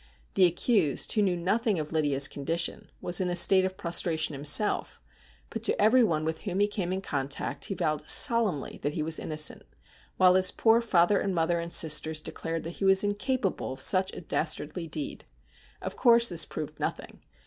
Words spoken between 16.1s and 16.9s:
this proved